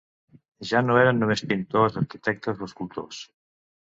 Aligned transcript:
Ja 0.69 0.79
no 0.85 0.95
eren 1.01 1.19
només 1.23 1.43
pintors, 1.51 1.99
arquitectes 2.03 2.63
o 2.65 2.69
escultors. 2.71 3.21